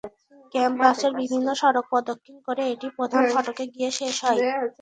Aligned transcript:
ক্যাম্পাসের 0.53 1.11
বিভিন্ন 1.21 1.47
সড়ক 1.61 1.85
প্রদক্ষিণ 1.91 2.35
করে 2.47 2.63
এটি 2.73 2.87
প্রধান 2.97 3.23
ফটকে 3.33 3.63
গিয়ে 3.73 3.89
শেষ 3.99 4.15
হয়। 4.25 4.39